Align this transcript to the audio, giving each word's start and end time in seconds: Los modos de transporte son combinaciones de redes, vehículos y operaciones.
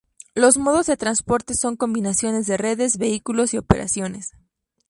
Los 0.33 0.57
modos 0.57 0.87
de 0.87 0.97
transporte 0.97 1.53
son 1.53 1.75
combinaciones 1.75 2.47
de 2.47 2.57
redes, 2.57 2.97
vehículos 2.97 3.53
y 3.53 3.59
operaciones. 3.59 4.31